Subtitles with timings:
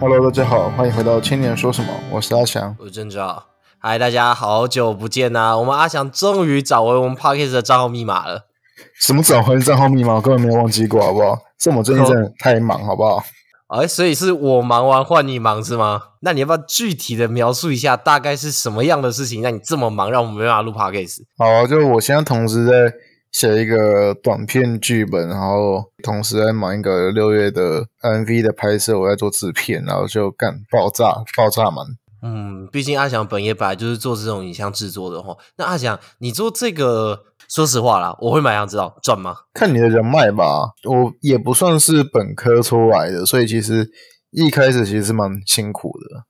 [0.00, 2.76] Hello，大家好，欢迎回到青年说什么，我是阿翔。
[2.78, 3.44] 我是郑照。
[3.78, 8.46] 嗨，大家好久不见呐、我们阿翔终于找回我们 Pocket 的账号密码了。
[9.00, 11.38] 什么找回账号密码，我根本没有忘记过，好不好？
[11.58, 13.22] 是我们最近真的太忙，好不好？
[13.68, 16.02] 哎，所以是我忙完换你忙是吗？
[16.20, 21.22] 那你要不要具体的描述一下，大概是什么样的事情让你这么忙，让我们没办法录 Pocket？
[21.38, 22.92] 好啊，就我现在同时在
[23.34, 31.84] 写一个短片剧本，然后同时在忙一个六月的 MV 的拍摄，我在做制片，然后就干爆炸，爆炸满。
[32.22, 35.36] 嗯，毕竟阿翔本业本来就是做这种影像制作的吼。
[35.56, 39.34] 那阿翔，你做这个，说实话啦，我会蛮想知道赚吗？
[39.52, 43.90] 看你的人脉吧，我也不算是本科出来的，所以其实
[44.30, 46.22] 一开始其实是蛮辛苦的，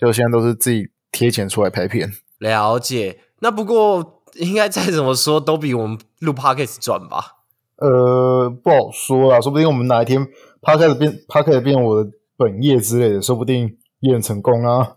[0.00, 2.10] 就现在都是自己贴钱出来拍片。
[2.38, 3.20] 了解。
[3.40, 7.36] 那不过应该再怎么说，都比我们录 podcast 赚吧？
[7.76, 10.26] 呃，不好说啦，说不定我们哪一天
[10.62, 14.92] podcast 变 podcast 变我的本业之类的，说不定也很成功啊。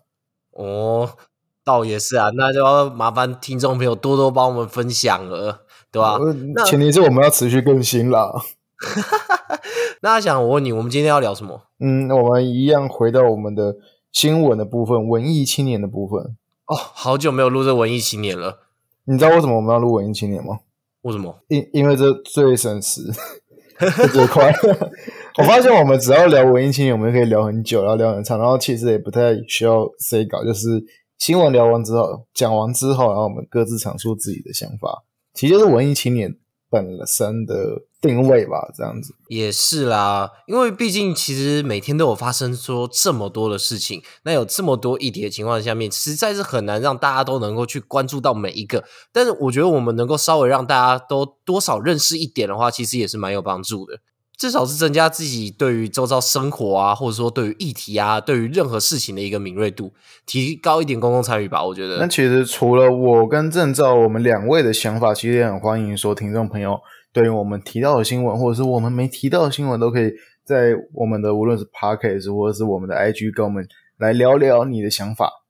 [0.51, 1.09] 哦，
[1.63, 6.15] 倒也是啊，那就要麻烦听众朋友多多帮我们分享了，对吧？
[6.15, 8.31] 呃那前提是我们要持续更新啦。
[10.01, 11.63] 那阿翔，我问你，我们今天要聊什么？
[11.79, 13.75] 嗯，我们一样回到我们的
[14.13, 16.37] 新闻的部分，文艺青年的部分。
[16.65, 18.59] 哦，好久没有录这文艺青年了，
[19.09, 20.59] 你知道为什么我们要录文艺青年吗？
[21.01, 21.35] 为什么？
[21.47, 23.01] 因因为这最省时，
[24.11, 24.53] 最快。
[25.39, 30.67] 我发现我们只要聊文艺青年，我们就可以聊很久，然后聊很长，然后其实也不太需要 say 稿，就是
[31.17, 36.35] 新闻聊完之后，讲完之后，然后我们各自阐述自己的想法，其实就是文艺青年
[36.69, 37.55] 本身的
[38.01, 39.13] 定位吧，这样子。
[39.27, 48.83] 也是啦，因为毕竟其实每天都有发生说这么多的事情，那有这么多议题的情况下面，实在是很难让大家都能够去关注到每一个。
[49.11, 53.99] 但是我觉得我们能够稍微让大家都多少认识一点的话，其实也是蛮有帮助的。
[54.37, 59.91] 至少是增加自己对于周遭生活啊，或者说对于议题啊，对于任何事情的一个敏锐度，
[60.25, 61.61] 提高一点公共参与吧。
[61.61, 66.79] 我觉得那其实除了我跟郑照我们两位的想法，其实也很欢迎说听众朋友
[67.11, 70.11] 对于我们提到的新闻，或者是我们没提到的新闻，都可以
[70.43, 75.43] 在我们的无论是 Podcast 或者是我们的 IG 跟我们来聊聊你的想法。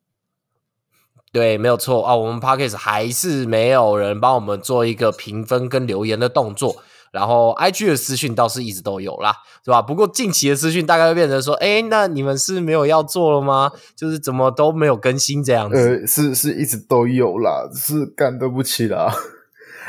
[1.32, 2.16] 对，没有错啊。
[2.16, 6.78] 我们 Podcast 还是没有人帮我们做一个评分跟留言的动作，
[7.12, 9.80] 然后 IG 的私讯倒是一直都有啦，是吧？
[9.80, 13.72] 不过近期的私讯大概会变成说，哎，那你们是没有要做了吗？
[13.96, 15.78] 就是怎么都没有更新这样子。
[15.78, 19.14] 呃，是是一直都有啦，是干对不起啦。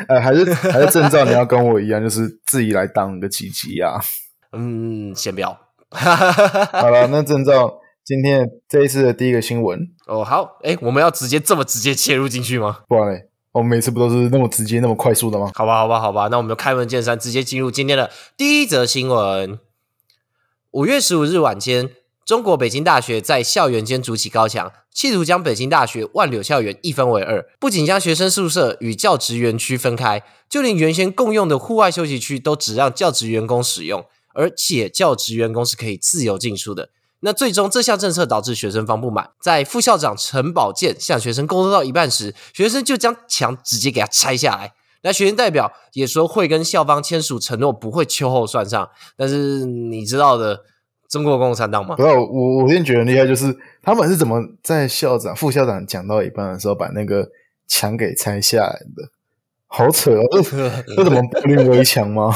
[0.09, 4.01] 呃，还是还是郑照，你要跟我一样，就是自己来当个几集啊。
[4.53, 5.59] 嗯，先不要。
[5.91, 12.79] 好了，那郑照今天这一次的第一个新闻，哦，好，哎，我们要直接这么直接切入进去吗？
[12.89, 15.51] 不然嘞，我们每次不都是那么直接、那么快速的吗？
[15.55, 19.59] 好吧，好吧，好吧，那我们就开门见山，直接进入今天的第一则新闻。
[20.73, 21.91] 五月十五日晚间，
[22.31, 36.91] 中国北京大学在校园间筑起高墙，企图将北京大学万柳校园一分为二，不仅将学生宿舍与教职园区分开，就连原先共用的户外休息区都只让教职员工使用，而且教职员工是可以自由进出的。
[37.19, 44.75] 那最终这项政策导致学生方不满，在副校长陈宝健向学生沟通到一半时，学生就将墙直接给他拆下来。
[45.03, 48.89] 那学生代表也说会跟校方签署承诺，不会秋后算账。
[49.17, 50.61] 但是你知道的，
[51.11, 52.05] 中国共产党吗不？
[52.05, 57.29] 要，我我现在觉得很厉害，就是他们是怎么在校长、副校长讲到一半的时候，把那个
[57.67, 59.11] 墙给拆下来的，
[59.67, 60.23] 好扯哦！
[60.31, 60.43] 这
[60.95, 62.33] 这怎么柏林围墙吗？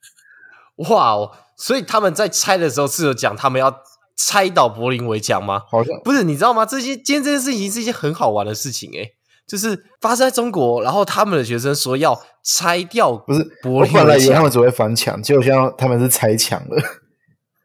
[0.90, 1.30] 哇哦！
[1.56, 3.74] 所以他们在拆的时候是有讲他们要
[4.16, 5.62] 拆倒柏林围墙吗？
[5.70, 6.66] 好像不是，你知道吗？
[6.66, 9.14] 这些今天这件事情是一件很好玩的事情诶、
[9.46, 16.76] 就是发生在中国，然后他们的学生说要拆掉不是，柏林我本来围墙，以为他们只会翻墙，结果现在他们是拆墙的。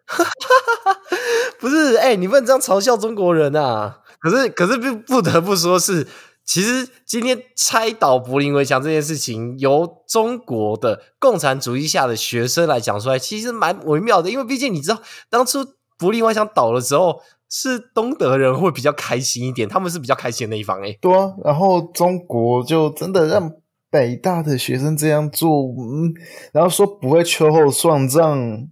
[1.59, 3.99] 不是，哎、你不能这样嘲笑中国人啊！
[4.19, 6.07] 可是，可是不不得不说是，
[6.43, 14.29] 其实今天拆倒柏林围墙这件事情，由中国的共产主义下的学生来讲出来，其实蛮微妙的。
[14.29, 15.59] 因为毕竟你知道，当初
[15.97, 23.51] 柏林围墙倒了之后，是东德人会比较开心一点， 他们是比较开心的那一方、哎，对啊，然后中国就真的让
[23.91, 26.13] 北大的学生这样做，嗯，
[26.51, 28.67] 然后说不会秋后算账。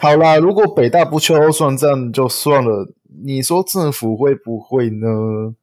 [0.00, 2.86] 好啦，如果北大不秋后算账就算了，
[3.24, 5.54] 你说政府会不会呢？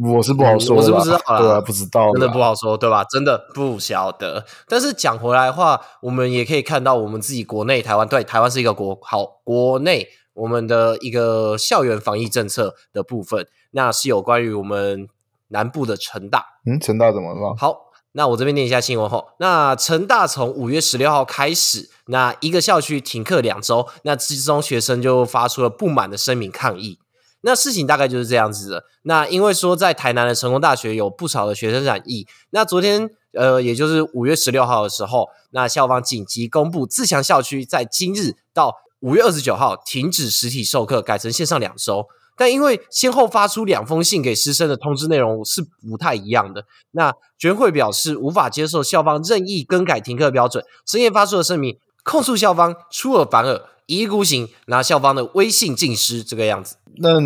[0.00, 3.04] 我是不好说，嗯我是不知道啦对啊，不知道，真的不好说，对吧？
[3.04, 4.44] 真的不晓得。
[4.68, 15.08] 但是讲回来的话，我们也可以看到，我们自己国内台湾，对台湾是一个国好国内我们的一个校园防疫政策的部分，那是有关于我们
[15.48, 16.44] 南部的成大。
[16.64, 17.54] 嗯，成大怎么了？
[17.58, 26.98] 好，那我这边念一下新闻后，那成大从五月十六号开始，那一个校区停课两周，那之中学生就发出了不满的声明抗议。
[27.44, 28.84] 那事情大概就是这样子的。
[29.02, 42.06] 那因为说在台南的成功大学有不少的学生染疫，那昨天呃，也就是五月十六号的时候，那校方紧急公布自强校区在今日到五月二十九号停止实体授课，改成线上两周。
[42.36, 56.76] 但因为先后发出两封信给师生的通知内容是不太一样的，那全会表示无法接受校方任意更改停课标准，深夜发出了声明，控诉校方出尔反尔、一意孤行，拿校方的威信尽失这个样子。
[56.96, 57.20] 那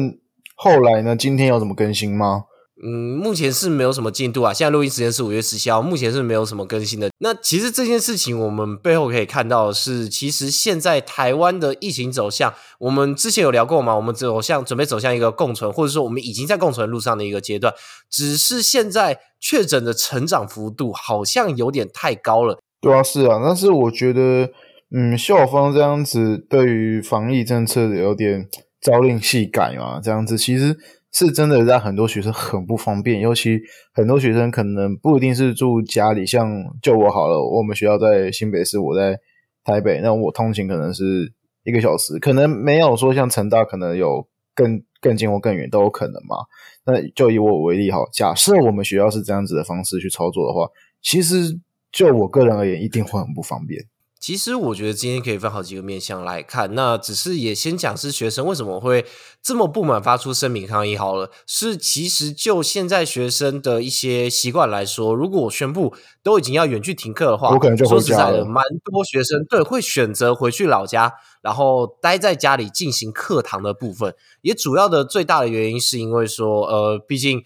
[0.55, 1.15] 后来呢？
[1.15, 2.45] 今天有怎么更新吗？
[2.85, 4.53] 嗯，目前是没有什么进度啊。
[4.53, 7.09] 现在录音时间是五月十七号，目前是没有什么更新的。
[7.21, 13.97] 那其实这件事情，我们背后可以看到的是，其实现在台湾的疫情走向，我们之前有聊过嘛？
[13.97, 17.73] 我们走向准备走向一个共存，或者说我们已经在共存路上的一个阶段。
[18.11, 22.59] 只是现在确诊的成长幅度好像有点太高了。
[22.83, 23.41] 对啊，是啊。
[23.43, 24.51] 但是我觉得，
[24.95, 28.47] 嗯，校方这样子对于防疫政策有点
[28.83, 30.77] 朝令夕改嘛，这样子其实。
[31.19, 33.59] 是真的让很多学生很不方便，尤其
[33.95, 36.47] 很多学生可能不一定是住家里，像
[36.83, 39.19] 就我好了，我们学校在新北市，我在
[39.65, 41.33] 台北，那我通勤可能是
[41.65, 46.37] 一个小时，可能没有说像成大可能有更更近或更远都有可能嘛。
[46.85, 50.69] 那就以我为例，哈，假设我们学校是这样子的方式去操作的话，
[51.01, 51.59] 其实
[51.91, 53.83] 就我个人而言，一定会很不方便。
[54.27, 59.07] 其实我觉得今天可以分好几个面向来看，那只是也先讲是学生为什么会
[59.41, 61.31] 这么不满，发出声明抗议好了。
[61.47, 65.95] 是其实就现在学生的一些习惯来说，如果我宣布
[66.25, 74.13] 都已经要远距停课的话，我可能就说实在的，蛮多学生对会选择回去老家，然后待在家里进行课堂的部分。
[74.43, 77.45] 也主要的最大的原因是因为说，呃，毕竟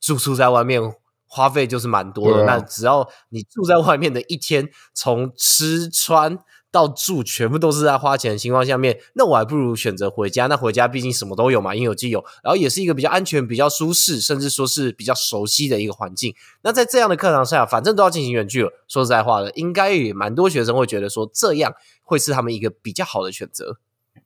[0.00, 0.94] 住宿在外面。
[1.34, 6.38] 花费就是蛮多的，那只要你住在外面的一天，从吃穿
[6.70, 10.46] 到住，全部都是在花钱的情况下面，那我还不如选择回家。
[10.46, 16.34] 那回家毕竟什么都有嘛，应有尽有，然后也是一个比较安全、比较舒适，甚至说是比较熟悉的一个环境。
[16.64, 23.78] 那在这样的课堂下，反正都要进行远距了，说实在话的，应该也蛮多学生会觉得说，这样会是他们一个比较好的选择。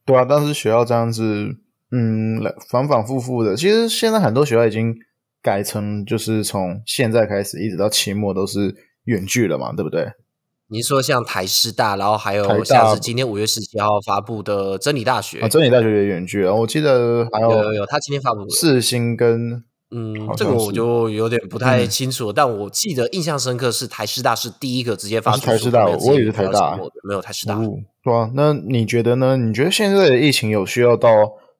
[0.05, 1.23] 对啊，但是学校这样子，
[1.93, 4.97] 嗯，反反复复的，其实现在很多学校已经。
[5.47, 10.09] 改成就是从现在开始一直到期末都是远距了嘛，对不对？
[10.67, 16.53] 你说像台师大，然后还有像是今天五月十七号发布的真理大学啊，真理大学也远距了。
[16.53, 19.63] 我记得还有有有，他今天发布四星跟
[19.93, 27.55] 嗯，这个我就有点不太清楚，但我记得印象深刻是台师大是第一个直接发台师大，我以为是台大，没有台师大，
[28.03, 28.33] 对吧？
[28.35, 29.37] 那你觉得呢？
[29.37, 31.11] 你觉得现在的疫情有需要到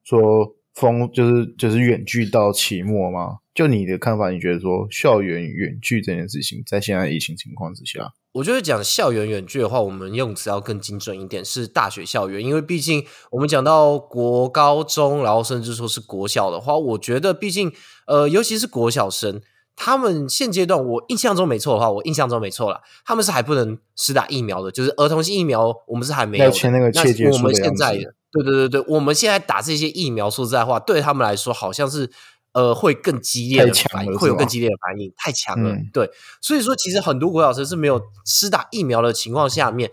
[0.03, 3.39] 说封就是就是远距到期末吗？
[3.55, 17.71] 就你的看法，你觉得说校园远距这件事情，在现在疫情情况之下，我觉得讲校园远距的话，我们用词要更精准一点，是大学校园，因为毕竟我们讲到国高中，然后甚至说是国小的话，我觉得毕竟
[18.05, 19.41] 呃，尤其是国小生，
[19.75, 27.97] 他们现阶段我印象中没错的话，我印象中没错了，他们是还不能施打疫苗的，就是儿童性疫苗，我们是还没有签那个切结我们现在
[28.31, 32.09] 对对对对，我们现在打这些疫苗，说实在话，对他们来说好像是。
[32.53, 35.75] 呃，会更激烈的反应，会有更激烈的反应，太强了。
[35.93, 36.09] 对，
[36.41, 39.91] 所以说其实很多国小生是没有施打疫苗的情况下面，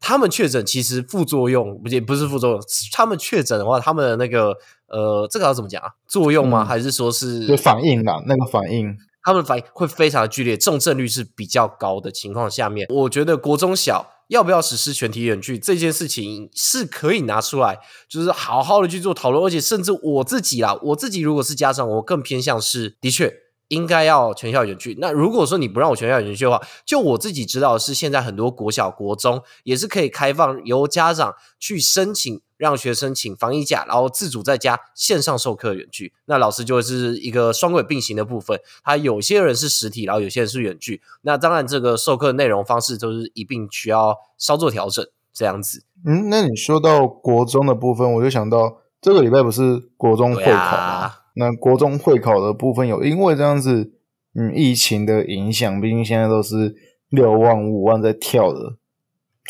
[0.00, 2.60] 他们确诊其实副作用也不是副作用，
[2.92, 4.56] 他们确诊的话，他们的那个
[4.88, 5.90] 呃，这个要怎么讲啊？
[6.08, 6.64] 作用吗？
[6.64, 8.20] 还是说是反应啦？
[8.26, 14.10] 那个反应，他们反应会非常的剧烈，重症率是比较高的情况下面，我觉得国中小。
[14.30, 23.32] 要不要实施全体远距这件事情是可以拿出来，就是好好的去做讨论，而且甚至我自己啦，我自己如果是家长，我更偏向是的确
[23.70, 24.94] 应该要全校远距。
[25.00, 32.40] 那如果说你不让我全校远距的话，就我自己知道是现在很多国小、国中也是可以开放由家长去申请。
[32.60, 38.60] 让学生请防疫假，然后自主在家线上授课远距，那老师就会是一个双轨并行的部分。
[38.84, 41.00] 他有些人是实体，然后有些人是远距。
[41.22, 45.84] 那当然，这个授课内容方式都是一并需要稍作调整，这样子。
[46.04, 51.14] 嗯，那你说到国中的部分，我就想到这个礼拜不是国中会考吗？
[51.40, 53.94] 那国中会考的部分有因为这样子，
[54.34, 56.74] 嗯，疫情的影响，毕竟现在都是
[57.08, 58.76] 六万五万在跳的。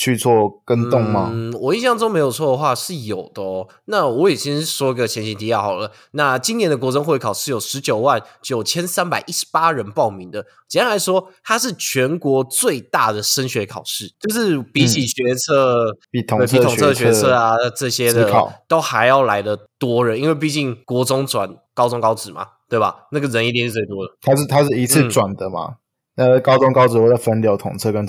[0.00, 1.28] 去做跟动吗？
[1.30, 3.68] 嗯，我印象中没有错的话是有的哦。
[3.84, 5.92] 那我也先说个前提提要好了。
[6.12, 10.46] 那今年的国中会考是有十九万九千三百一十八人报名的。
[10.66, 18.32] 简单来说，它是全国最大的升学考试，就是比起学测、比统测学测啊这些的，
[18.66, 20.18] 都还要来的多人。
[20.18, 23.06] 因为毕竟国中转高中高职嘛，对吧？
[23.12, 24.14] 那个人一定是最多的。
[24.22, 25.74] 它是它是一次转的嘛？
[26.16, 28.06] 呃，高中高职会再分流统测跟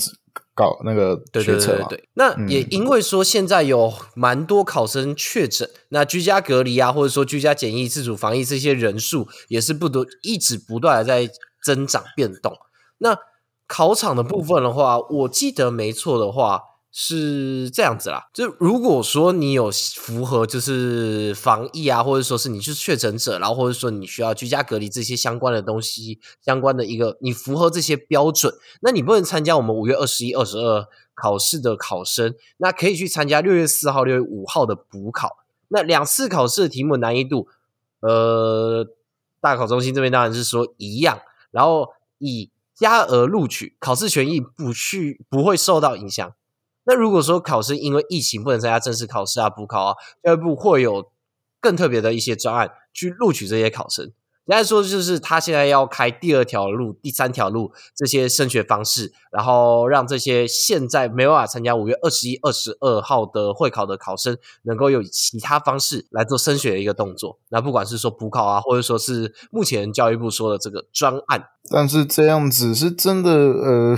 [0.62, 12.56] 搞那个对对对对，那也因为说现在有蛮多考生确诊，那居家隔离啊，或者说居家检疫、自主防疫这些人数也是不多，一直不断的在增长变动。
[13.00, 13.18] 那
[13.66, 16.71] 考场的部分的话，我记得没错的话。
[16.94, 35.38] 是这样子啦，就如果说你有符合就是防疫啊，或者说是你是确诊者，然后或者说你需要居家隔离这些相关的东西，相关的一个你符合这些标准，那你不能参加我们五月二十一、二十二考试的考生，那可以去参加六月四号、六月五号的补考。
[35.70, 37.48] 那两次考试的题目难易度，
[38.02, 38.86] 呃，
[39.40, 41.22] 大考中心这边当然是说一样，
[41.52, 46.34] 然后以加额录取，考试权益不去不会受到影响。
[46.92, 51.10] 那如果说考生因为疫情不能参加正式考试啊、补考啊，教育部会有
[51.62, 54.12] 更特别的一些专案去录取这些考生。
[54.48, 67.40] 应该说，就是他现在要开第二条路、第三条路这些升学方式，然后让这些现在没办法参加五月二十一、二十二号的会考的考生，能够有其他方式来做升学的一个动作。
[67.48, 73.98] 那不管是说补考啊，或者说是目前教育部说的这个专案，但是这样子是真的，呃，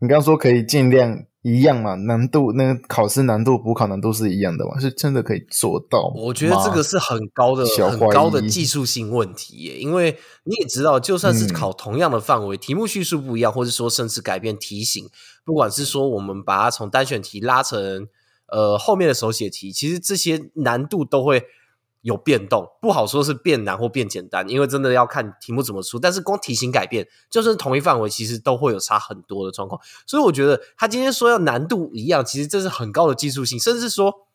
[0.00, 1.24] 你刚刚说可以尽量。
[1.42, 4.78] 一样嘛，难度那个考试难度、补考难度是一样的嘛？
[4.78, 6.12] 是真的可以做到？
[6.14, 9.78] 我觉得这个是很高的、很高的技术性问题耶。
[9.78, 15.08] 因为你也知道，就算是考同样的范围，题目叙述不一样，或者说甚至改变题型，
[15.42, 18.06] 不管是说我们把它从单选题拉成
[18.48, 21.44] 呃后面的手写题，其实这些难度都会。
[22.02, 25.98] 有变动，不好说是变难或变简单，因为真的要看题目怎么出。
[25.98, 29.80] 但是光题型改变，就算同一范围，其实都会有差很多的状况。
[30.06, 34.26] 所以我觉得他今天说要难度一样，其实这是很高的技术性，甚至说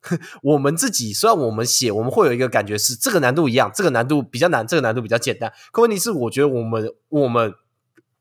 [0.42, 5.52] 我们自己虽然我们写，我们会有一个感觉是这个难度一样，这个难度比较难，这个难度比较简单。
[5.72, 7.54] 可问题是，我觉得我们我们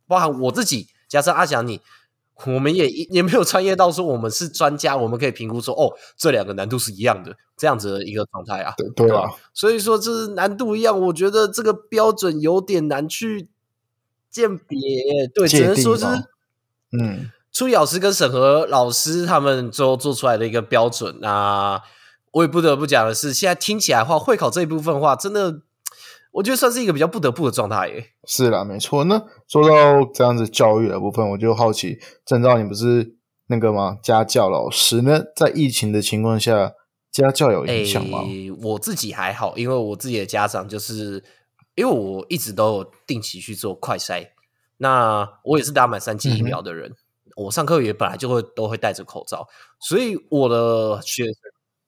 [0.07, 1.79] 包含我自己，加上阿翔你。
[2.45, 8.73] 我们也也没有穿越到说我们是专家，我们可以评估说哦，这两个难度是一样的这样子的一个状态啊。
[8.75, 13.47] 对对啊，所以说这是难度一样，我觉得这个标准有点难去
[14.29, 14.79] 鉴别。
[15.33, 16.05] 对，只能说是
[16.99, 21.23] 嗯，初老师跟审核老师他们最后做出来的一个标准。
[21.23, 21.81] 啊
[22.31, 25.61] 我也不得不讲的是，现在听起来话会考这一部分话，真的。
[26.33, 28.07] 我觉得算是一个比较不得不的状态耶。
[28.25, 29.03] 是啦，没错。
[29.03, 33.15] 那说到这样子教育的部分，我就好奇，郑兆，你不是
[33.47, 33.99] 那个吗？
[34.01, 35.21] 家教老师呢？
[35.35, 36.73] 在疫情的情况下，
[37.11, 38.23] 家教有影响吗？
[38.63, 41.23] 我自己还好，因为我自己的家长就是，
[41.75, 44.29] 因为我一直都有定期去做快筛，
[44.77, 46.95] 那我也是打满三剂疫苗的人，
[47.35, 49.47] 我上课也本来就会都会戴着口罩，
[49.79, 51.35] 所以我的学生，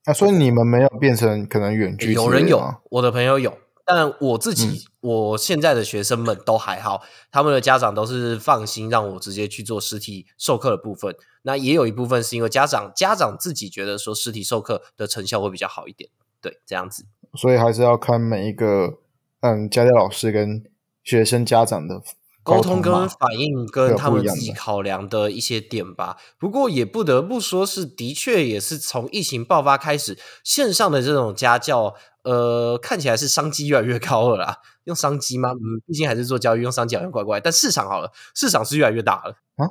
[0.04, 2.62] 啊，所以你们没有变成可能远距，有人有，
[2.92, 3.52] 我的朋友有。
[3.86, 11.16] 但我自己，我现在的学生们都还好，他们的家长都是放心让我直接去做实体授课的部分。
[11.44, 16.10] 那也有一部分是因为家长家长自己觉得说实体授课的成效会比较好一点，
[16.42, 17.06] 对，这样子。
[17.36, 18.98] 所以还是要看每一个
[19.42, 20.64] 嗯家教老师跟
[21.04, 22.02] 学生家长的
[22.46, 26.16] 沟通跟反应跟他们自己考量的一些点吧。
[26.40, 31.96] 不过也不得不说是，的确也是从疫情爆发开始，线上的这种家教。
[32.24, 34.58] 呃，看起来是商机越来越高了啦。
[34.86, 35.52] 用商机吗？
[35.52, 37.40] 嗯，毕竟还是做教育，用商机好像怪怪。
[37.40, 39.70] 但市场好了，市场是越来越大了啊。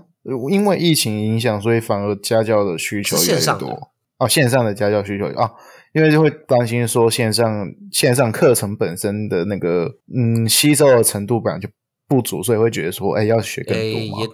[0.52, 4.28] 因为疫情影响，所以反而家教的需求越多哦。
[4.28, 5.50] 线上的家教需求啊，
[5.94, 11.68] 因为就会担心说线上线上课程本身的那个嗯吸收的程度本来就
[12.14, 13.82] 不足，所以会觉得说，哎，要学更多
[14.20, 14.28] 也。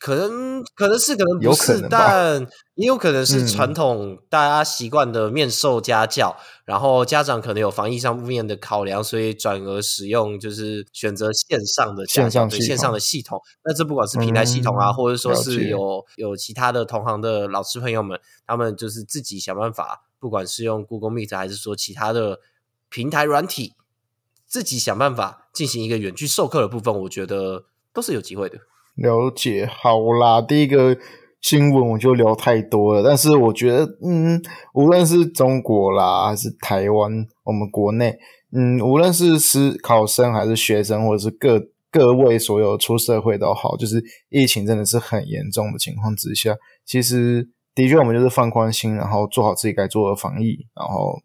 [0.00, 13.40] 可能可能是可能不是，但也有可能是传统大家习惯的面授家教，然后家长可能有防疫上面的考量，所以转而使用就是选择线上的线上线上的系统。
[13.64, 22.38] 那这不管是平台系统啊，或者说是有有其他的同行的老师朋友们，他们就是自己想办法，不管是用 Google Meet 还是说其他的
[22.88, 23.74] 平台软体，
[24.48, 28.58] 自己想办法进行一个远距授课的部分，我觉得都是有机会的。
[28.94, 30.96] 了解，好啦，第一个
[31.40, 34.42] 新闻我就聊太多了，但是我觉得，嗯，
[34.74, 38.18] 无论是中国啦，还是台湾，我们国内，
[38.52, 41.62] 嗯，无论是是考生还是学生，或者是各
[41.92, 51.20] 各位所有出社会都好，就是疫情真的是很严重的情况之下，其实的确我们就是放宽心，然后做好自己该做的防疫，然后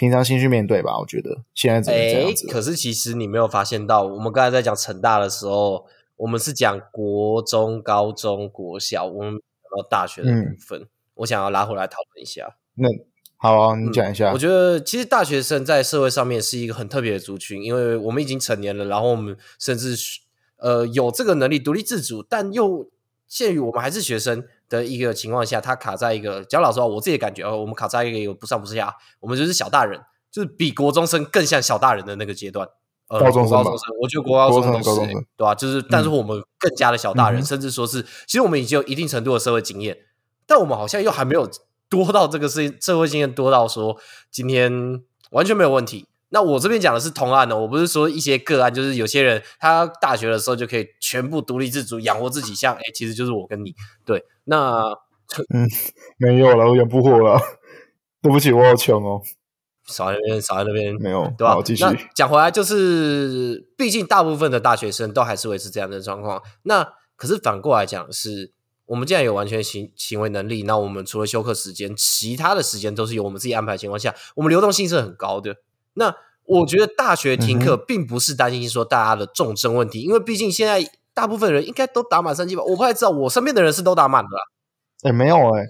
[0.00, 0.98] 平常心去面对吧。
[0.98, 2.48] 我觉得现在怎么这样子？
[2.48, 5.86] 可是其实你没有发现到，我们刚才在讲成大的时候。
[6.20, 12.58] 我们是讲国中、高中国小，我们讲到大学的部分，我想要拉回来讨论一下。
[12.74, 12.86] 那
[13.38, 14.30] 好啊，你讲一下。
[14.30, 19.96] 我觉得其实大学生在社会上面是一个很特别的族群，因为我们已经成年了，然后我们甚至
[20.58, 22.90] 呃有这个能力独立自主，但又
[23.26, 30.00] 限于我们还是学生的一个情况下，他卡在一个讲老实话，我自己的感觉，哦，我们卡在一个不上不下，我们就是小大人，
[30.30, 32.66] 就是比国中生更像小大人的那个阶段。
[33.08, 39.98] 呃，高中生高中生，我觉得国高中生对吧、就是，但是我们更加的小大人，嗯甚至说是，其实我们已经有一定程度的社会经验，
[40.46, 41.50] 但我们好像又还没有
[41.88, 43.96] 多到这个社社会经验多到说
[44.30, 46.06] 今天完全没有问题。
[46.30, 54.24] 那我这边讲的是同案的，我不是说一些个案，就是有些人他大学的时候就可以全部独立自主养活自己，像哎、其实就是我跟你对。
[54.44, 54.82] 那
[55.54, 55.68] 嗯
[56.18, 57.40] 没有了，我养不活了。
[58.22, 59.22] 对不起，我好穷哦。
[59.86, 61.54] 少在那边，少在那边，没有，对吧？
[61.54, 61.84] 好，继续。
[62.14, 66.42] 讲回来，就是毕竟大部分的大学生都还是维持这样的状况。
[66.64, 68.52] 那可是反过来讲是，
[68.86, 75.56] 我们既然有完全行行为能力，那我们除了休课时间，其他的时间都是由我们自己安排的情况下，我们流动性是很高的。
[76.00, 76.16] 那
[76.46, 82.62] 我觉得大学停课并不是担心说大家的重症问题，因为毕竟现在大部分人应该都打满三剂吧？
[82.64, 84.42] 我不太知道，我身边的人是都打满的啦。
[85.02, 85.66] 哎，没有哎，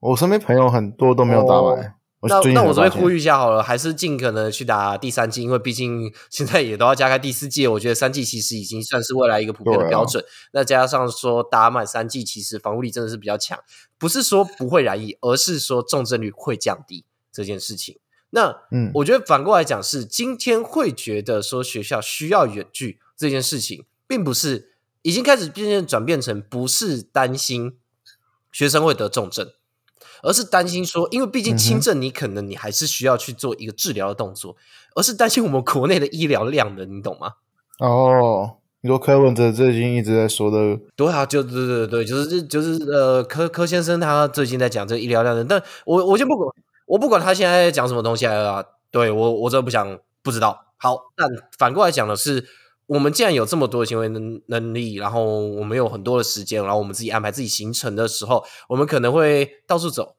[0.00, 1.94] 我身边朋友很多都没有打满。
[2.20, 10.24] 我那那我这边呼吁一下好了，还是尽可能去打第三剂，因为毕竟现在也都要加开第四剂，我觉得三剂其实已经算是未来一个普遍的标准。
[10.52, 13.58] 那加上说打满三剂，其实防护力真的是比较强，
[13.98, 17.98] 不是说不会染疫，而是说重症率会降低这件事情。
[18.34, 24.72] 那嗯我觉得反过来讲是，今天会觉得说学校需要远距这件事情，并不是
[25.02, 27.76] 已经开始渐渐转变成不是担心
[28.50, 29.48] 学生会得重症，
[30.22, 34.56] 而是担心说，因为毕竟轻症你可能你还是需要去做一个治疗的动作，
[34.96, 37.34] 而是担心我们国内的医疗量的，你懂吗？
[37.78, 46.48] 哦，你说柯文哲最近一直在说的，对啊，就对对对，就是就是呃，柯柯先生他最近在讲这个医疗量的，但我我先不管，
[46.86, 50.66] 我不管他现在在讲什么东西啊，对我我真的不想不知道。
[50.76, 52.44] 好，但反过来讲的是，
[52.86, 60.16] 我们既然有这么多的行为能能力，然后我们有很多的时间，然后我们自己安排自己行程的时候，我们可能会到处走。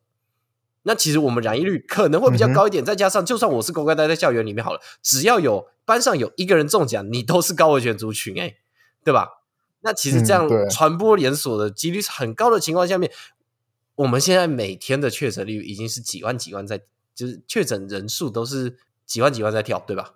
[0.83, 8.57] 那其实我们染疫率可能会比较高一点，再加上就算我是乖乖待在校园里面好了，只要有班上有一个人中奖，你都是高危险族群、欸，
[9.03, 9.29] 对吧？
[9.81, 13.11] 那其实这样传播连锁的几率是很高的情况下面，
[13.95, 16.81] 我们现在每天的确诊率已经是几万几万在，
[17.13, 20.15] 就是确诊人数都是几万几万在跳，对吧？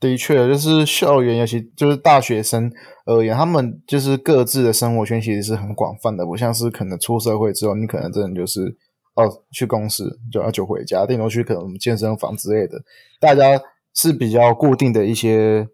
[0.00, 2.72] 的确就是校园，尤其就是大学生
[3.04, 8.74] 而言，他们就是各自的生活圈其实是很广泛的，不像是可能出社会之后，你可能真的就是
[9.14, 12.82] 哦去公司就要就回家，顶多去可能健身房之类的，
[13.20, 13.60] 大家
[13.92, 15.68] 是比较固定的一些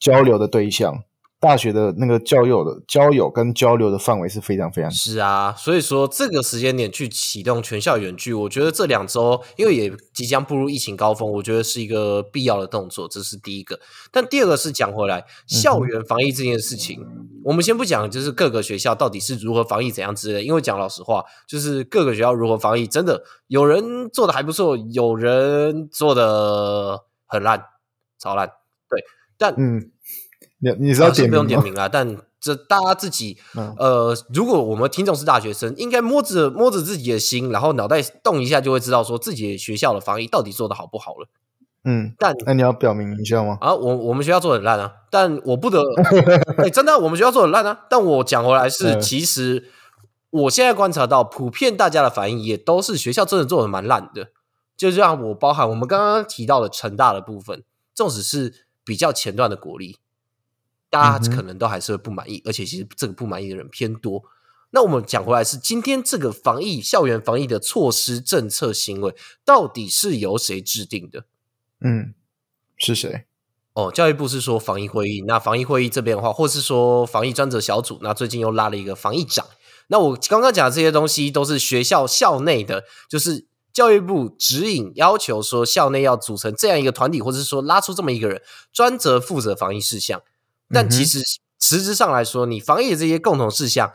[0.00, 1.04] 交流的对象。
[1.44, 13.78] 大学的那个交友的交友跟交流的范围是非常非常是啊，所以说这个时间点去启动全校远距，我觉得这两周因为也即将步入疫情高峰，我觉得是一个必要的动作，这是第一个。
[14.10, 17.04] 但第二个是讲回来，校园防疫这件事情，
[17.44, 27.62] 我们先不讲，就是各个学校到底是如何防疫怎样之类的，因为讲老实话，就是各个学校如何防疫，真的有人做的还不错，有人做的很烂，
[28.18, 28.48] 超烂。
[28.88, 29.04] 对，
[29.36, 29.90] 但嗯，
[30.64, 41.28] 你你是要啊不用点名啊，但这大家自己嗯呃，如果我们听众是大学生，应该摸着摸着自己的心，然后脑袋动一下，就会知道说自己学校的防疫到底做的好不好了。
[41.86, 43.58] 嗯，但那你要表明一下吗？
[43.60, 45.82] 啊，我我们学校做的很烂啊，但我不得，
[46.56, 47.84] 哎、真的啊、我们学校做的很烂啊。
[47.90, 49.70] 但我讲回来是，嗯其实
[50.30, 54.28] 我现在观察到，普遍大家的反应也都是学校真的做的蛮烂的。
[54.76, 57.62] 就像我包含我们刚刚提到的成大的部分，
[57.94, 59.98] 纵使是比较前段的国力，
[60.94, 64.22] 大家可能都还是会不满意，而且其实这个不满意的人偏多。
[64.70, 69.12] 那我们讲回来是，今天这个防疫校园防疫的措施政策行为，
[69.44, 71.24] 到底是由谁制定的？
[71.80, 72.14] 嗯，
[72.76, 73.24] 是谁？
[73.72, 79.44] 哦，教育部是说防疫会议，那防疫会议这边的话，或是说防疫专责小组，那最近又拉了一个防疫长。
[79.88, 88.40] 那我刚刚讲的这些东西都是学校校内的，就是教育部指引要求说校内要组成这样一个团体，或者是说拉出这么一个人，
[88.72, 90.22] 专责负责防疫事项。
[90.74, 91.20] 但其实
[91.60, 93.92] 实质上来说，你防疫的这些共同事项，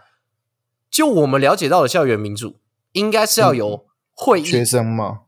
[0.89, 2.55] 就我们了解到的校园民主，
[2.93, 5.19] 应该是要由会议学生吗？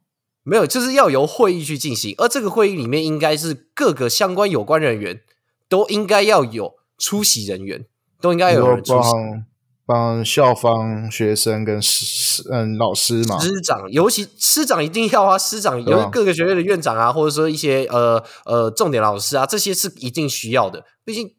[0.43, 5.21] 没有，就是要由会议去进行，而这个会议里面应该是各个相关有关人员
[5.69, 7.85] 都应该要有出席人员，
[8.19, 8.91] 都应该有你说人出席。
[8.93, 9.45] 包含
[9.85, 13.37] 包含校方、学生跟师嗯老师嘛？
[13.39, 20.85] 师长，尤其师长一定要啊，师长对啊有各个学院的院长啊，或者说一些呃呃重点老师啊，这些是一定需要的。
[21.05, 21.35] 毕竟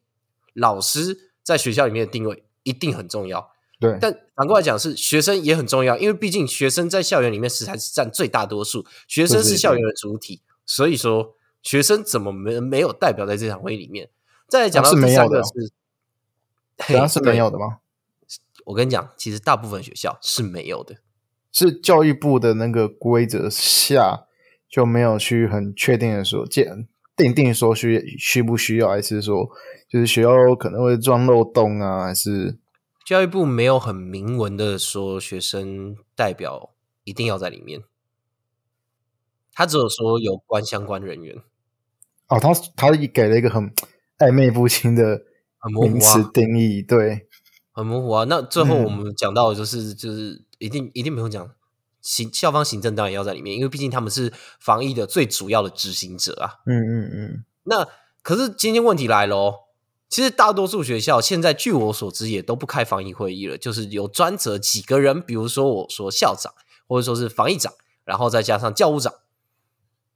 [0.54, 3.52] 老师在学校里面的定位一定很重要。
[3.80, 14.08] 对，但反过来讲，是学生也很重要，因为毕竟学生在校园里面是还是占最大多数，学生是校园的主体，所以说学生怎么没没有代表在这场会议里面？
[14.46, 15.72] 再来讲到第啊是没有的三个是，
[16.78, 17.78] 好像是没有的吗？
[18.66, 20.98] 我跟你讲，其实大部分学校是没有的。
[21.50, 24.26] 是教育部的那个规则下
[24.68, 26.86] 就没有去很确定的说，建
[27.16, 29.48] 定定说需需不需要，还是说
[29.88, 32.59] 就是学校可能会钻漏洞啊，还是
[33.05, 36.70] 教育部没有很明文的说学生代表
[37.05, 37.83] 一定要在里面，
[39.53, 41.37] 他只有说有关相关人员，
[42.29, 43.75] 哦，他他给了一个很
[44.18, 45.22] 暧昧不清的
[45.59, 47.27] 很模糊名词啊，定义，对，
[47.72, 48.25] 很模糊啊。
[48.29, 51.51] 那最后嗯我们讲到的就是、就是一定一定不用讲
[52.02, 56.56] 行校方行政当然要在里面，因为毕竟他们是防疫的最主要的执行者啊。
[56.66, 57.86] 嗯嗯嗯，那
[58.22, 59.54] 可是今天问题来了哦，
[60.08, 66.52] 其实大多数学校现在据我所知也都不开防疫会议了，就是有专责几个人，比如说我说校长，
[66.88, 67.72] 或者说是防疫长，
[68.04, 69.14] 然后再加上教务长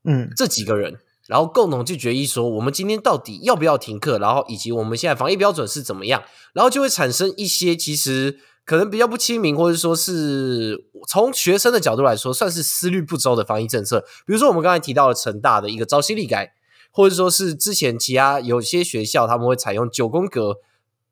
[0.03, 8.41] 嗯这几个人，然后共同去决议说我们今天到底要不要停课，然后以及我们现在防疫标准是怎么样，然后就会产生一些其实。
[8.67, 14.01] 可能比较不亲民，或者说是从学生的角度来说，算是思虑不周的防疫政策。
[14.27, 16.53] 比如说我们刚才提到了成大的一个招新立改，
[16.91, 20.57] 或者说是之前其他有些学校他们会采用九宫格，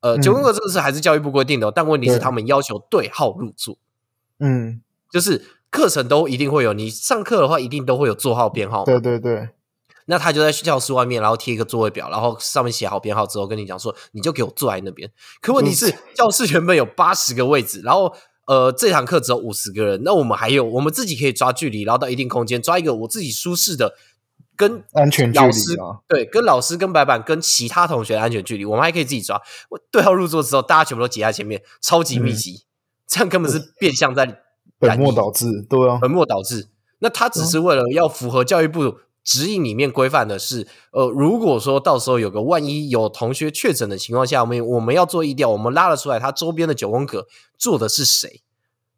[0.01, 3.79] 呃，嗯九宫格这个是还是教育部规定的哦、但问题是他们要求对号入座，
[4.41, 9.51] 嗯，就是课程都一定会有，你上课的话一定都会有座号编号，对对对，
[10.07, 15.11] 那他就在教室外面，然后贴一个座位表，然后上面写好编号之后，跟你讲说，你就给我坐在那边。
[15.41, 18.15] 可问题是，教室原本有八十个位置，然后
[18.47, 23.95] 呃，这堂课只有五十个人，那我们还有我们自己可以抓距离，然后到一定空间抓一个我自己舒适的，
[24.55, 29.41] 跟安全距离啊对，跟老师跟白板跟其他同学的安全距离，我们还可以自己抓。
[29.71, 32.65] 我对号入座之后，大家全部都挤在前面，超级密集，
[33.07, 34.37] 这样根本是变相在嗯
[34.79, 36.69] 本末倒置，对啊，本末倒置。
[36.99, 48.43] 那他只是为了要符合教育部指引里面规范的是，呃，如果说到时候有个万一有同学确诊的情况下，我们我们要做疫调，我们拉了出来，他周边的九宫格做的是谁？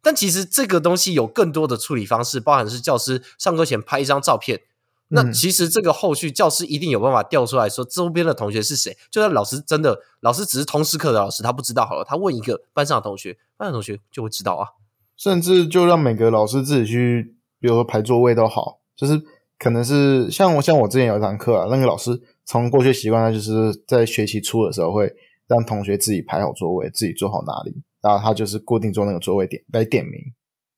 [0.01, 4.61] 但其实这个东西有更多的处理方式，包含是教师上课前拍一张照片。
[5.09, 8.97] 那嗯其实这个后续教师一定有办法调出来说周边的同学是谁。
[9.09, 14.67] 就算老师真的老师只是通识课的老师，他不知道好了，他问一个班上的同学，班上的同学就会知道啊。
[15.15, 19.21] 甚至就让每个老师自己去，比如说排座位都好，就是
[19.59, 25.11] 可能是像我像我之前有一堂课啊，那个老师从过去习惯，他就是在学期初的时候会
[25.47, 30.21] 让同学自己排好座位，自己坐好哪里，然后他就是固定坐那个座位点来点名，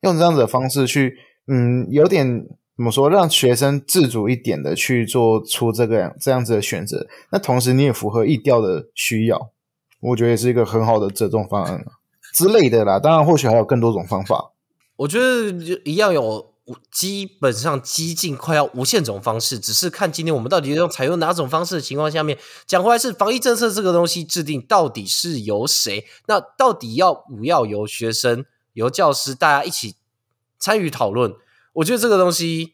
[0.02, 2.46] 用这样子的方式去，嗯，有点
[2.78, 9.52] 怎么说，让学生自主一点的去做出这个样这样子的选择，那同时你也符合意调的需要，
[10.00, 11.92] 我觉得也是一个很好的折中方案啊
[12.34, 13.00] 之类的啦。
[13.00, 14.54] 当然，或许还有更多种方法。
[14.96, 16.54] 我觉得就一样有
[16.92, 26.06] 基本上激进快要无限种方式，只是看今天我们到底用采用哪种方式的情况下面，讲回来是防疫政策这个东西制定到底是由谁？
[26.28, 29.96] 那到底要不要由学生、由教师大家一起
[30.58, 31.34] 参与讨论？
[31.74, 32.74] 我觉得这个东西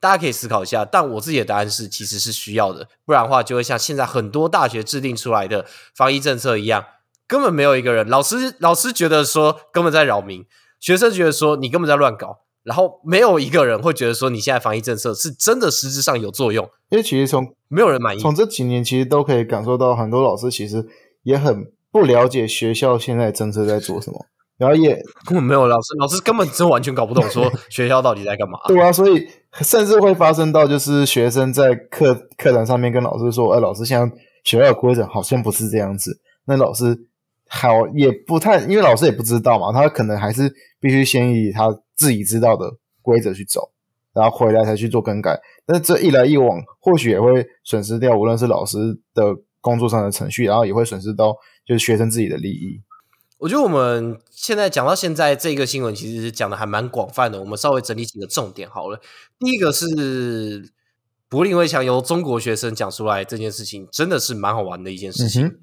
[0.00, 6.84] 大家可以思考一下，但我自己的答案是其实是需要的，不然的话就会像现在很多大学制定出来的防疫政策一样，
[7.26, 10.46] 根本没有一个人老师老师觉得说根本在扰民。
[10.80, 18.20] 学生觉得说你根本在乱搞，然后没有一个人会觉得说你现在防疫政策是真的实质上有作用，因为其实从没有人满意。
[18.20, 20.86] 从这几年其实都可以感受到，很多老师其实
[21.22, 24.26] 也很不了解学校现在政策在做什么，
[24.58, 28.58] 然后也根本没有老师，老师根本真完全搞不懂说学校到底在干嘛。
[28.68, 29.26] 对啊，所以
[29.62, 37.06] 甚至会发生到就是学生在课课堂上面跟老师说：“哎，老师，现在学校的规则好像不是这样子。”那老师
[37.48, 43.72] 好也不太，因为老师也不知道嘛，他可能还是必须先以他自己知道的规则去走，
[44.14, 45.38] 然后回来才去做更改。
[45.66, 52.80] 但是这一来一往，或许也会损失掉无论是老师的工作上的程序，然后也会损失到就是学生自己的利益。
[53.38, 57.40] 我觉得我们现在讲到现在这个新闻，其实讲的还蛮广泛的。
[57.40, 59.00] 我们稍微整理几个重点好了。
[59.38, 60.70] 第一个是
[61.28, 65.60] 柏林围墙由中国学生讲出来这件事情，真的是蛮好玩的一件事情。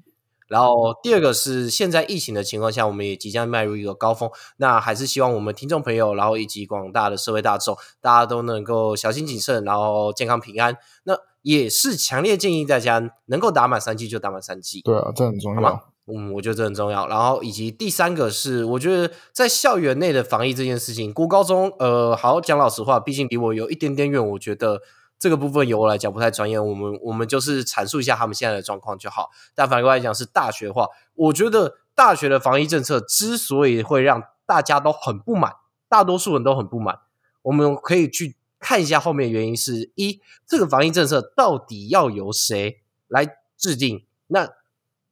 [0.48, 10.76] 然后第二个是现在疫情的情况下，我们也即将迈入一个高峰，那还是希望我们听众朋友，然后以及广大的社会大众，大家都能够小心谨慎，然后健康平安。
[11.04, 14.80] 那也是强烈建议大家能够打满三剂就打满三剂。
[14.82, 15.92] 对啊，这很重要。
[16.08, 17.08] 嗯，我觉得这很重要。
[17.08, 24.80] 然后以及第三个是，我觉得在校园内的防疫这件事情，国高中呃，好讲老实话，毕竟离我有一点点远，我觉得
[25.18, 26.58] 这个部分由我来讲不太专业。
[26.58, 29.30] 我们我们就是阐述一下他们现在的状况就好。
[29.54, 35.54] 但反过来讲是大学化，我觉得大学的防疫政策之所以会让大家都很不满，
[35.88, 36.98] 大多数人都很不满，
[37.42, 44.06] 我们可以去看一下后面的原因是：一，这个防疫政策到底要由谁来制定？
[44.28, 44.50] 那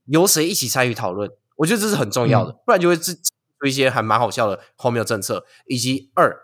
[0.06, 1.30] 由谁一起参与讨论？
[1.56, 5.46] 我觉得这是很重要的，不然就会制出一些还蛮好笑的荒谬政策。
[5.66, 6.36] 以及二，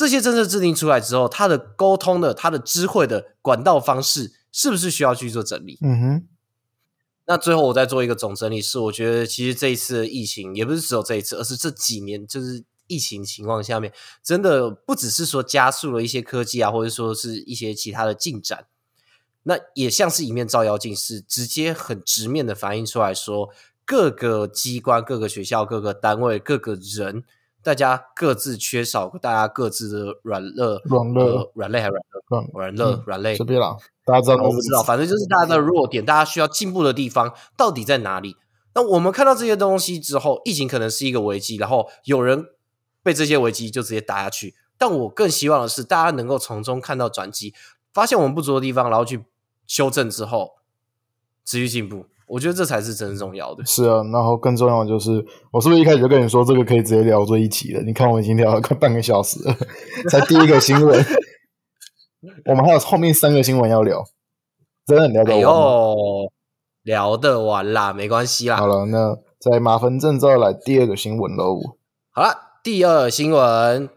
[0.00, 5.78] 这些政策制定出来之后，它的沟通的、它的知会的管道方式，是不是需要去做整理？
[5.82, 6.28] 嗯哼。
[7.26, 18.64] 那最后我再做一个总整理，是我觉得其实这一次的疫情也不是只有这一次，而是这几年就是疫情情况下面，真的不只是说加速了一些科技啊，或者说是一些其他的进展，
[19.42, 23.50] 那也像是一面照妖镜，是直接很直面的反映出来说，
[23.84, 27.22] 各个机关、各个学校、各个单位、各个人，
[27.62, 33.76] 大家各自缺少大家各自的软肋、软弱、软肋还软肋、软弱、软肋，这边啦。
[34.04, 38.36] 大家知道，我不知道，反正就是大家的弱点，大家需要进步的地方到底在哪里？
[38.74, 42.46] 那我们看到这些东西之后，疫情可能是一个危机，然后有人
[43.02, 44.54] 被这些危机就直接打下去。
[44.78, 47.52] 但我更希望的是，大家能够从中看到转机，
[47.92, 49.24] 发现我们不足的地方，然后去
[49.66, 50.52] 修正之后，
[51.44, 52.06] 持续进步。
[52.30, 53.64] 我觉得这才是真正重要的。
[53.66, 57.82] 是啊，然后更重要的就是，我是不是一开始就跟你说，这个可以直接聊做一集了？
[57.82, 59.56] 你看，我已经聊了快半个小时了，
[60.08, 61.04] 才第一个新闻。
[62.46, 64.04] 我们还有后面三个新闻要聊，
[64.86, 66.30] 真的聊得完哦？
[66.84, 68.58] 聊得完啦，没关系啦。
[68.58, 71.58] 好了，那在马分正照来第二个新闻喽。
[72.12, 72.28] 好了，
[72.62, 73.88] 第二新闻，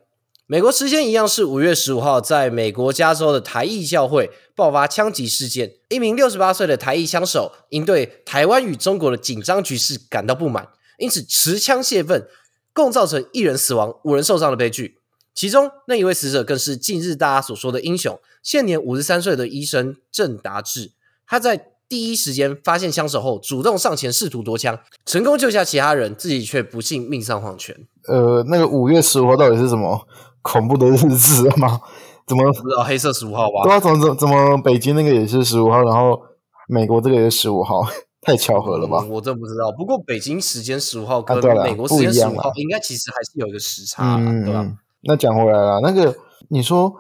[0.54, 10.68] 美国时间一样是五月十五号，在美国加州的台裔教会爆发枪击事件，一名六十八岁的台裔枪手因对台湾与中国的紧张局势感到不满，
[11.00, 12.28] 因此持枪泄愤，
[12.72, 15.00] 共造成一人死亡、五人受伤的悲剧。
[15.34, 20.92] 其中那一位死者更是近日大家所说的英雄，现年五十三岁的医生郑达志。
[21.26, 27.76] 他在第一时间发现枪手后，主动上前试图夺枪，成功救下其他人，自己却不幸命丧黄泉。
[28.08, 30.08] 呃，那个五月十五号到底是什么
[30.44, 31.82] 恐怖的日子吗？
[32.28, 33.64] 怎么不知道黑色十五号吧？
[33.64, 36.22] 对啊，怎么怎怎么北京那个也是十五号，然后
[36.70, 37.82] 美国这个也是十五号，
[38.22, 39.06] 太巧合了吧？
[39.10, 39.72] 我真不知道。
[39.76, 44.66] 不过北京时间十五号跟美国时间十五号应该其实还是有一个时差，对吧？
[45.02, 46.16] 那讲回来了，那个
[46.48, 46.94] 你说，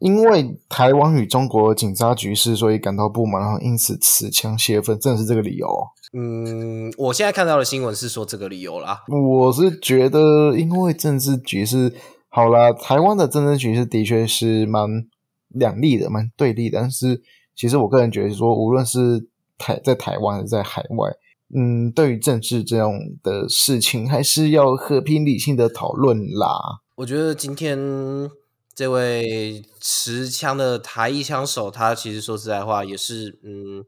[0.00, 5.66] 因为台湾与中国紧张局势，所以感到不满，然后因此持枪泄愤，真的是这个理由？
[6.12, 9.04] 嗯，我现在看到的新闻是说这个理由啦。
[9.08, 11.94] 我是觉得，因为政治局势
[12.36, 15.08] 好啦，台湾的政治局势的确是蛮
[15.48, 16.78] 两立的，蛮对立的。
[16.78, 17.22] 但是，
[17.54, 21.16] 其实我个人觉得说，无论是台在台湾还是在海外，
[21.54, 26.82] 嗯，对于政治这样的事情，还是要和平理性的讨论啦。
[26.96, 28.30] 我觉得今天
[28.74, 33.82] 这位持枪的台裔枪手，他其实说实在话也是，嗯，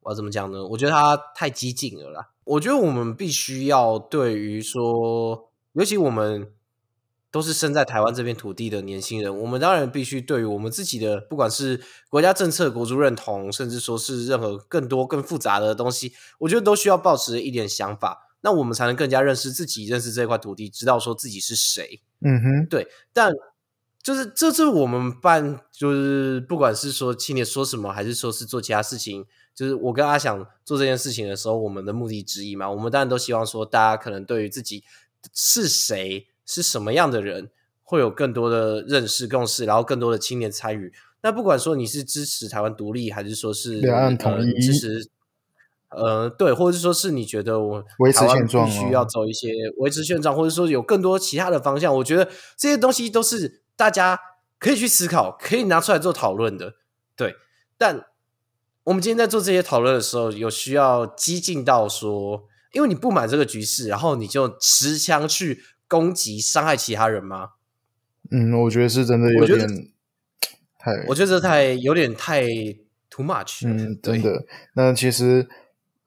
[0.00, 0.66] 我要怎么讲呢？
[0.66, 2.30] 我觉得他太激进了啦。
[2.42, 6.48] 我觉得我们必须要对于说，尤其我们
[7.30, 18.26] 都是生在台湾这片土地的年轻人，我们当然必须对于我们自己的，不管是国家政策、国族认同，甚至说是任何更多更复杂的东西，我觉得都需要保持一点想法。
[18.40, 22.00] 那我们才能更加认识自己，认识这块土地，知道说自己是谁。
[22.20, 22.86] 嗯哼，对。
[23.12, 23.32] 但
[24.00, 32.70] 就是这是我们办，就是不管是说青年说什么，还是说是做其他事情，就是我跟阿想做这件事情的时候，我们的目的之一嘛。
[32.70, 34.84] 我们当然都希望说，大家可能对于自己
[35.34, 37.50] 是谁，是什么样的人，
[37.82, 40.92] 会有更多的认识、共识，然后更多的青年参与。
[41.20, 45.10] 那不管说你是支持台湾独立，还是说是两岸统一，支持。
[45.90, 54.18] 呃，对，或者是说是你觉得我维持现状必须要走一些维持现状，或者说有更多其他的方向，我觉得这些东西都是大家
[54.58, 56.74] 可以去思考，可以拿出来做讨论的。
[57.16, 57.36] 对，
[57.78, 58.04] 但
[58.84, 67.50] 我们今天在做这些讨论的时候，有需要激进到说，因为你不满这个局势，然后你就持枪去攻击、伤害其他人吗？
[68.30, 69.66] 嗯，我觉得是真的有点
[70.78, 72.42] 太，我觉得这太有点太
[73.10, 73.66] too much。
[73.66, 74.44] 嗯，真的。
[74.74, 75.48] 那其实。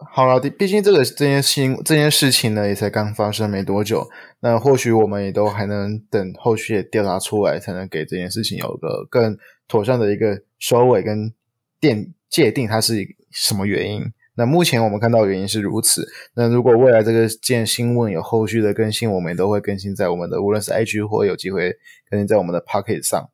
[0.04, 4.10] 好了，毕竟这个这件事这件事情呢，也才刚发生没多久。
[4.39, 11.32] 那或许我们也都还能等后续调查出来，才能给这件事情有个更妥善的一个收尾跟
[11.80, 14.12] 定界定它是什么原因。
[14.42, 16.08] 那目前我们看到原因是如此。
[16.34, 21.78] 那如果未来这个件新闻有后续的更新，我们也都会更新在我们的无论是 IG 或有机会
[22.10, 23.30] 更新在我们的 Pocket 上。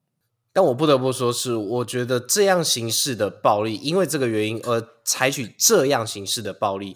[0.52, 6.93] 但我不得不说，是我觉得这样形式的暴力，因为这个原因而采取这样形式的暴力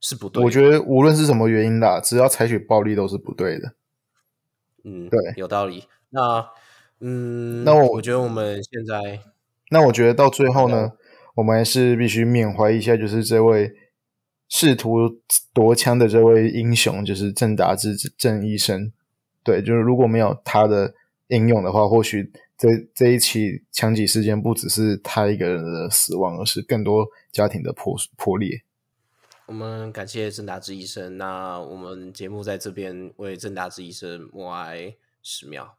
[0.00, 0.44] 是不对。
[0.44, 3.72] 我觉得无论是什么原因啦，只要采取暴力都是不对的。
[4.84, 5.82] 嗯，对，有道理。
[6.10, 6.46] 那，
[7.00, 9.20] 嗯，那我我觉得我们现在，
[9.70, 10.92] 那我觉得到最后呢，
[11.38, 13.72] 我们还是必须缅怀一下，就是这位
[14.48, 15.20] 试图
[15.52, 18.92] 夺枪的这位英雄，就是郑达志郑医生。
[19.44, 20.94] 对，就是如果没有他的
[21.28, 22.32] 英勇的话，或许。
[22.60, 28.62] 这这一起枪击事件不只是他一个人的死亡，而是更多家庭的破破裂。
[29.46, 31.16] 我们感谢郑达志医生。
[31.18, 35.77] 那我们节目在这边为郑达志医生默哀十秒。